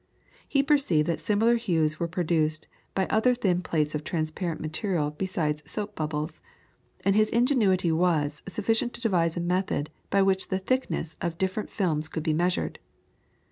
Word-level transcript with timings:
He 0.47 0.63
perceived 0.63 1.07
that 1.07 1.19
similar 1.19 1.57
hues 1.57 1.99
were 1.99 2.07
produced 2.07 2.67
by 2.95 3.05
other 3.11 3.35
thin 3.35 3.61
plates 3.61 3.93
of 3.93 4.03
transparent 4.03 4.59
material 4.59 5.11
besides 5.11 5.61
soap 5.69 5.93
bubbles, 5.93 6.41
and 7.05 7.15
his 7.15 7.29
ingenuity 7.29 7.91
was 7.91 8.41
sufficient 8.47 8.93
to 8.93 9.01
devise 9.01 9.37
a 9.37 9.41
method 9.41 9.91
by 10.09 10.23
which 10.23 10.47
the 10.47 10.57
thicknesses 10.57 11.15
of 11.21 11.33
the 11.33 11.37
different 11.37 11.69
films 11.69 12.07
could 12.07 12.23
be 12.23 12.33
measured. 12.33 12.79